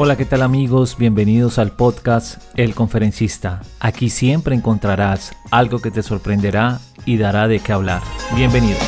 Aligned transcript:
Hola, 0.00 0.16
¿qué 0.16 0.24
tal 0.24 0.42
amigos? 0.42 0.96
Bienvenidos 0.96 1.58
al 1.58 1.72
podcast 1.72 2.40
El 2.56 2.76
Conferencista. 2.76 3.62
Aquí 3.80 4.10
siempre 4.10 4.54
encontrarás 4.54 5.32
algo 5.50 5.80
que 5.80 5.90
te 5.90 6.04
sorprenderá 6.04 6.78
y 7.04 7.16
dará 7.16 7.48
de 7.48 7.58
qué 7.58 7.72
hablar. 7.72 8.00
Bienvenidos. 8.36 8.78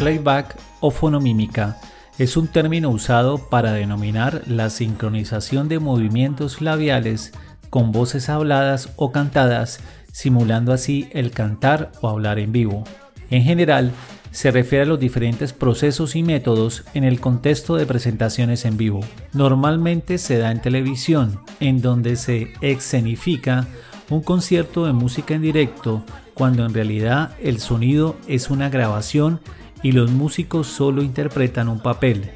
Playback 0.00 0.56
o 0.80 0.90
fonomímica 0.90 1.78
es 2.18 2.36
un 2.36 2.48
término 2.48 2.90
usado 2.90 3.38
para 3.48 3.70
denominar 3.72 4.42
la 4.48 4.68
sincronización 4.68 5.68
de 5.68 5.78
movimientos 5.78 6.60
labiales 6.60 7.30
con 7.70 7.92
voces 7.92 8.28
habladas 8.28 8.88
o 8.96 9.12
cantadas, 9.12 9.78
simulando 10.10 10.72
así 10.72 11.08
el 11.12 11.30
cantar 11.30 11.92
o 12.00 12.08
hablar 12.08 12.40
en 12.40 12.50
vivo. 12.50 12.82
En 13.30 13.44
general, 13.44 13.92
se 14.32 14.50
refiere 14.50 14.84
a 14.84 14.86
los 14.86 14.98
diferentes 14.98 15.52
procesos 15.52 16.16
y 16.16 16.22
métodos 16.22 16.84
en 16.94 17.04
el 17.04 17.20
contexto 17.20 17.76
de 17.76 17.86
presentaciones 17.86 18.64
en 18.64 18.76
vivo. 18.76 19.00
Normalmente 19.32 20.18
se 20.18 20.38
da 20.38 20.50
en 20.50 20.60
televisión, 20.60 21.40
en 21.60 21.82
donde 21.82 22.16
se 22.16 22.52
escenifica 22.62 23.68
un 24.10 24.22
concierto 24.22 24.86
de 24.86 24.92
música 24.92 25.34
en 25.34 25.42
directo 25.42 26.04
cuando 26.34 26.64
en 26.64 26.74
realidad 26.74 27.36
el 27.40 27.60
sonido 27.60 28.16
es 28.26 28.50
una 28.50 28.68
grabación 28.68 29.40
y 29.82 29.92
los 29.92 30.10
músicos 30.10 30.66
solo 30.66 31.02
interpretan 31.02 31.68
un 31.68 31.80
papel, 31.80 32.30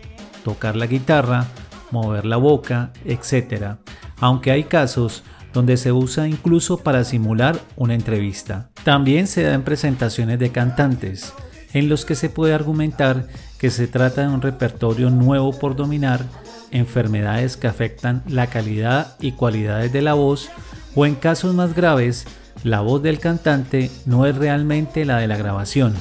tocar 0.44 0.77
la 0.77 0.86
guitarra, 0.86 1.47
mover 1.91 2.27
la 2.27 2.36
boca, 2.36 2.92
etc. 3.05 3.77
Aunque 4.20 4.50
hay 4.50 4.64
casos 4.64 5.22
donde 5.52 5.78
se 5.78 5.92
usa 5.92 6.28
incluso 6.28 6.78
para 6.78 7.05
simular 7.05 7.58
una 7.77 7.94
entrevista. 7.94 8.69
También 8.84 9.27
se 9.27 9.42
da 9.42 9.55
en 9.55 9.62
presentaciones 9.62 10.39
de 10.39 10.52
cantantes, 10.52 11.33
en 11.77 11.91
los 11.91 12.06
que 12.06 12.14
se 12.14 12.30
puede 12.30 12.55
argumentar 12.55 13.27
que 13.58 13.69
se 13.69 13.86
trata 13.86 14.22
de 14.22 14.28
un 14.28 14.41
repertorio 14.41 15.10
nuevo 15.10 15.52
por 15.52 15.77
dominar, 15.77 16.24
enfermedades 16.70 17.58
que 17.58 17.66
afectan 17.66 18.22
la 18.27 18.46
calidad 18.46 19.14
y 19.20 19.33
cualidades 19.33 19.92
de 19.92 20.00
la 20.00 20.14
voz 20.14 20.48
o 20.94 21.05
en 21.05 21.16
casos 21.16 21.55
más 21.55 21.74
graves, 21.74 22.24
la 22.64 22.80
voz 22.80 23.02
del 23.02 23.18
cantante 23.18 23.91
no 24.06 24.24
es 24.24 24.34
realmente 24.36 25.05
la 25.05 25.18
de 25.18 25.27
la 25.27 25.36
grabación, 25.36 25.92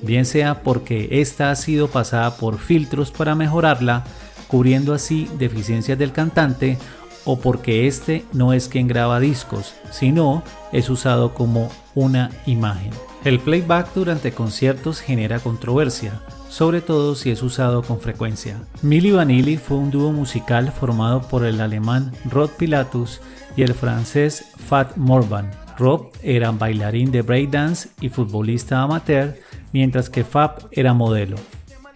bien 0.00 0.26
sea 0.26 0.62
porque 0.62 1.08
ésta 1.20 1.50
ha 1.50 1.56
sido 1.56 1.88
pasada 1.88 2.36
por 2.36 2.60
filtros 2.60 3.10
para 3.10 3.34
mejorarla, 3.34 4.04
cubriendo 4.46 4.94
así 4.94 5.28
deficiencias 5.40 5.98
del 5.98 6.12
cantante, 6.12 6.78
o 7.24 7.40
porque 7.40 7.88
este 7.88 8.24
no 8.32 8.52
es 8.52 8.68
quien 8.68 8.86
graba 8.86 9.18
discos, 9.18 9.74
sino 9.90 10.44
es 10.70 10.88
usado 10.88 11.34
como 11.34 11.68
una 11.96 12.30
imagen. 12.46 12.92
El 13.26 13.40
playback 13.40 13.92
durante 13.92 14.30
conciertos 14.30 15.00
genera 15.00 15.40
controversia, 15.40 16.22
sobre 16.48 16.80
todo 16.80 17.16
si 17.16 17.32
es 17.32 17.42
usado 17.42 17.82
con 17.82 17.98
frecuencia. 17.98 18.62
Milli 18.82 19.10
Vanilli 19.10 19.56
fue 19.56 19.78
un 19.78 19.90
dúo 19.90 20.12
musical 20.12 20.70
formado 20.70 21.22
por 21.22 21.44
el 21.44 21.60
alemán 21.60 22.12
Rod 22.30 22.50
Pilatus 22.50 23.20
y 23.56 23.62
el 23.62 23.74
francés 23.74 24.52
Fat 24.68 24.96
Morvan. 24.96 25.50
Rob 25.76 26.12
era 26.22 26.52
bailarín 26.52 27.10
de 27.10 27.22
breakdance 27.22 27.88
y 28.00 28.10
futbolista 28.10 28.80
amateur, 28.82 29.34
mientras 29.72 30.08
que 30.08 30.22
Fab 30.22 30.68
era 30.70 30.94
modelo. 30.94 31.34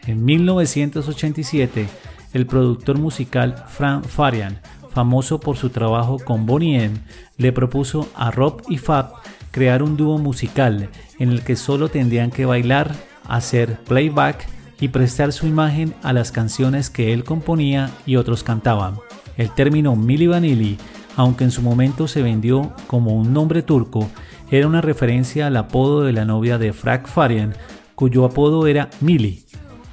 En 0.08 0.24
1987, 0.24 1.86
el 2.32 2.46
productor 2.46 2.98
musical 2.98 3.66
Frank 3.68 4.04
Farian, 4.04 4.60
famoso 4.92 5.38
por 5.38 5.56
su 5.56 5.70
trabajo 5.70 6.18
con 6.18 6.44
Bonnie 6.44 6.86
M, 6.86 6.96
le 7.36 7.52
propuso 7.52 8.08
a 8.16 8.32
Rob 8.32 8.62
y 8.68 8.78
Fab 8.78 9.12
crear 9.50 9.82
un 9.82 9.96
dúo 9.96 10.18
musical 10.18 10.88
en 11.18 11.30
el 11.30 11.42
que 11.42 11.56
solo 11.56 11.88
tendrían 11.88 12.30
que 12.30 12.46
bailar, 12.46 12.94
hacer 13.28 13.78
playback 13.84 14.46
y 14.80 14.88
prestar 14.88 15.32
su 15.32 15.46
imagen 15.46 15.94
a 16.02 16.12
las 16.12 16.32
canciones 16.32 16.90
que 16.90 17.12
él 17.12 17.24
componía 17.24 17.90
y 18.06 18.16
otros 18.16 18.42
cantaban. 18.42 18.96
El 19.36 19.50
término 19.50 19.96
Milli 19.96 20.26
Vanilli, 20.26 20.78
aunque 21.16 21.44
en 21.44 21.50
su 21.50 21.62
momento 21.62 22.08
se 22.08 22.22
vendió 22.22 22.72
como 22.86 23.14
un 23.14 23.32
nombre 23.32 23.62
turco, 23.62 24.08
era 24.50 24.66
una 24.66 24.80
referencia 24.80 25.46
al 25.46 25.56
apodo 25.56 26.02
de 26.02 26.12
la 26.12 26.24
novia 26.24 26.58
de 26.58 26.72
Frank 26.72 27.06
Farian, 27.06 27.54
cuyo 27.94 28.24
apodo 28.24 28.66
era 28.66 28.90
Milli, 29.00 29.44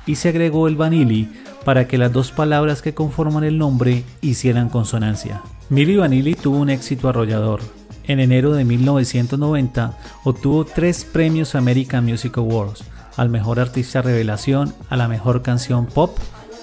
y 0.05 0.15
se 0.15 0.29
agregó 0.29 0.67
el 0.67 0.75
Vanilli 0.75 1.29
para 1.65 1.87
que 1.87 1.97
las 1.97 2.13
dos 2.13 2.31
palabras 2.31 2.81
que 2.81 2.93
conforman 2.93 3.43
el 3.43 3.57
nombre 3.57 4.03
hicieran 4.21 4.69
consonancia. 4.69 5.41
Milli 5.69 5.97
Vanilli 5.97 6.33
tuvo 6.33 6.57
un 6.57 6.69
éxito 6.69 7.09
arrollador, 7.09 7.59
en 8.07 8.19
enero 8.19 8.53
de 8.53 8.65
1990 8.65 9.97
obtuvo 10.23 10.65
tres 10.65 11.03
premios 11.05 11.55
American 11.55 12.05
Music 12.05 12.37
Awards, 12.37 12.83
al 13.17 13.29
mejor 13.29 13.59
artista 13.59 14.01
revelación, 14.01 14.73
a 14.89 14.97
la 14.97 15.07
mejor 15.07 15.41
canción 15.41 15.85
pop, 15.85 16.17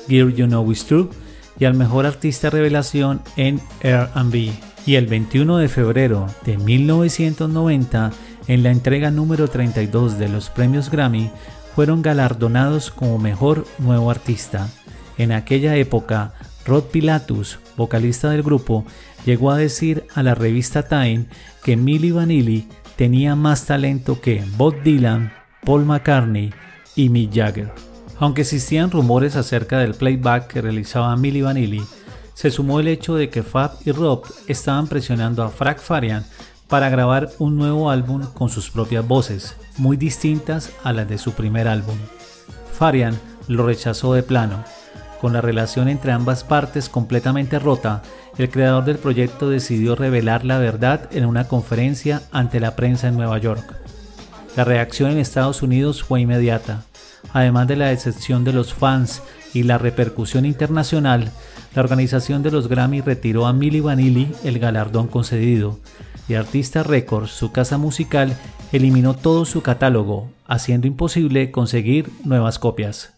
Girl 0.09 0.35
You 0.35 0.47
Know 0.47 0.71
It's 0.71 0.87
True, 0.87 1.09
y 1.59 1.67
al 1.67 1.75
mejor 1.75 2.07
artista 2.07 2.51
revelación 2.51 3.21
en 3.37 3.61
RB. 3.83 4.51
Y 4.87 4.97
el 4.97 5.07
21 5.07 5.59
de 5.59 5.69
febrero 5.69 6.27
de 6.45 6.59
1990, 6.59 8.11
en 8.49 8.63
la 8.63 8.71
entrega 8.71 9.11
número 9.11 9.49
32 9.49 10.19
de 10.19 10.29
los 10.29 10.51
premios 10.51 10.91
Grammy, 10.91 11.31
fueron 11.75 12.03
galardonados 12.03 12.91
como 12.91 13.19
mejor 13.19 13.67
nuevo 13.79 14.11
artista. 14.11 14.69
En 15.17 15.33
aquella 15.33 15.77
época, 15.77 16.35
Rod 16.67 16.85
Pilatus, 16.85 17.59
vocalista 17.77 18.31
del 18.31 18.43
grupo, 18.43 18.85
llegó 19.27 19.51
a 19.51 19.59
decir 19.59 20.07
a 20.15 20.23
la 20.23 20.35
revista 20.35 20.83
Time 20.83 21.27
que 21.63 21.77
Milli 21.77 22.11
Vanilli 22.11 22.69
tenía 22.97 23.35
más 23.35 23.67
talento 23.67 24.21
que 24.21 24.45
Bob 24.57 24.83
Dylan, 24.83 25.33
Paul 25.65 25.85
McCartney 25.85 26.53
y 26.97 27.09
Mick 27.09 27.35
Jagger. 27.35 27.73
Aunque 28.19 28.43
existían 28.43 28.91
rumores 28.91 29.37
acerca 29.37 29.79
del 29.79 29.95
playback 29.95 30.47
que 30.47 30.63
realizaba 30.63 31.17
Milli 31.17 31.43
Vanilli, 31.43 31.83
se 32.35 32.51
sumó 32.51 32.81
el 32.81 32.89
hecho 32.89 33.15
de 33.15 33.31
que 33.31 33.43
Fab 33.43 33.73
y 33.85 33.93
Rob 33.93 34.25
estaban 34.49 34.87
presionando 34.87 35.43
a 35.43 35.51
Frank 35.51 35.79
Farian 35.79 36.25
para 36.69 36.89
grabar 36.89 37.31
un 37.39 37.57
nuevo 37.57 37.91
álbum 37.91 38.23
con 38.33 38.49
sus 38.49 38.71
propias 38.71 39.07
voces, 39.07 39.57
muy 39.77 39.97
distintas 39.97 40.71
a 40.83 40.93
las 40.93 41.09
de 41.09 41.19
su 41.19 41.33
primer 41.33 41.69
álbum. 41.69 41.97
Farian 42.73 43.19
lo 43.49 43.67
rechazó 43.67 44.15
de 44.15 44.23
plano. 44.23 44.65
Con 45.25 45.33
la 45.33 45.41
relación 45.41 45.89
entre 45.89 46.13
ambas 46.13 46.45
partes 46.45 46.91
completamente 46.91 47.59
rota, 47.59 48.03
el 48.37 48.51
creador 48.51 48.85
del 48.85 48.99
proyecto 48.99 49.49
decidió 49.49 49.97
revelar 49.97 50.45
la 50.45 50.59
verdad 50.59 51.09
en 51.13 51.25
una 51.25 51.49
conferencia 51.49 52.21
ante 52.31 52.61
la 52.61 52.77
prensa 52.77 53.09
en 53.09 53.17
Nueva 53.17 53.39
York. 53.39 53.75
La 54.55 54.65
reacción 54.65 55.11
en 55.11 55.17
Estados 55.17 55.63
Unidos 55.63 56.03
fue 56.05 56.21
inmediata. 56.21 56.83
Además 57.33 57.69
de 57.69 57.77
la 57.77 57.87
decepción 57.87 58.45
de 58.45 58.53
los 58.53 58.75
fans 58.75 59.23
y 59.55 59.63
la 59.63 59.79
repercusión 59.79 60.45
internacional, 60.45 61.31
la 61.75 61.81
organización 61.81 62.43
de 62.43 62.51
los 62.51 62.69
Grammy 62.69 63.01
retiró 63.01 63.47
a 63.47 63.55
Milli 63.55 63.81
Vanilli 63.81 64.31
el 64.45 64.59
galardón 64.59 65.07
concedido 65.07 65.81
y 66.29 66.35
Artista 66.35 66.83
Records, 66.83 67.31
su 67.31 67.51
casa 67.51 67.79
musical, 67.79 68.37
eliminó 68.73 69.15
todo 69.15 69.47
su 69.47 69.63
catálogo, 69.63 70.29
haciendo 70.47 70.87
imposible 70.87 71.51
conseguir 71.51 72.11
nuevas 72.25 72.59
copias. 72.59 73.15